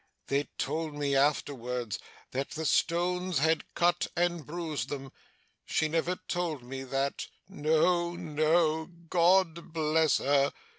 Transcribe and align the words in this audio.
They 0.29 0.45
told 0.57 0.95
me, 0.95 1.15
afterwards, 1.15 1.99
that 2.31 2.49
the 2.49 2.65
stones 2.65 3.37
had 3.37 3.65
cut 3.75 4.07
and 4.15 4.43
bruised 4.47 4.89
them. 4.89 5.11
She 5.67 5.87
never 5.87 6.15
told 6.27 6.63
me 6.63 6.83
that. 6.85 7.27
No, 7.47 8.15
no, 8.15 8.87
God 9.09 9.71
bless 9.73 10.17
her! 10.17 10.53